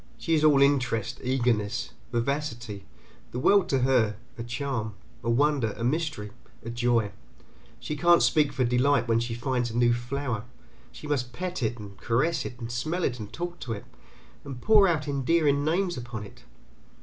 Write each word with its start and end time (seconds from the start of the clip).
She 0.17 0.33
is 0.33 0.43
all 0.43 0.63
interest, 0.63 1.21
eagerness, 1.23 1.91
vivacity, 2.11 2.85
the 3.29 3.37
world 3.37 3.65
is 3.65 3.69
to 3.69 3.79
her 3.83 4.15
a 4.35 4.41
charm, 4.41 4.95
a 5.23 5.29
wonder, 5.29 5.75
a 5.77 5.83
mystery, 5.83 6.31
a 6.65 6.71
joy; 6.71 7.11
she 7.79 7.95
can't 7.95 8.23
speak 8.23 8.51
for 8.51 8.63
delight 8.63 9.07
when 9.07 9.19
she 9.19 9.35
finds 9.35 9.69
a 9.69 9.77
new 9.77 9.93
flower, 9.93 10.45
she 10.91 11.05
must 11.05 11.33
pet 11.33 11.61
it 11.61 11.77
and 11.77 11.97
caress 11.99 12.45
it 12.45 12.57
and 12.59 12.71
smell 12.71 13.03
it 13.03 13.19
and 13.19 13.31
talk 13.31 13.59
to 13.59 13.73
it, 13.73 13.85
and 14.43 14.59
pour 14.59 14.87
out 14.87 15.07
endearing 15.07 15.63
names 15.63 15.97
upon 15.97 16.23
it. 16.23 16.45